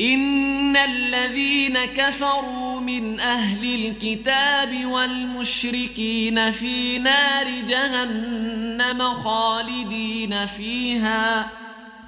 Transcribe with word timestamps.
إن 0.00 0.76
الذين 0.76 1.84
كفروا 1.84 2.80
من 2.80 3.20
أهل 3.20 3.74
الكتاب 3.74 4.84
والمشركين 4.84 6.50
في 6.50 6.98
نار 6.98 7.50
جهنم 7.68 9.14
خالدين 9.14 10.46
فيها. 10.46 11.50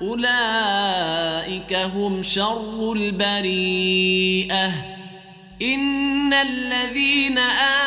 أولئك 0.02 1.72
هم 1.72 2.22
شر 2.22 2.92
البريئة. 2.92 4.72
إن 5.62 6.32
الذين 6.32 7.38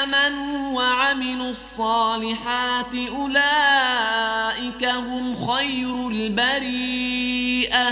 آمنوا 0.02 0.78
وعملوا 0.78 1.50
الصالحات 1.50 2.96
أولئك 2.96 4.86
هم 4.86 5.36
خير 5.36 6.08
البريئة. 6.08 7.92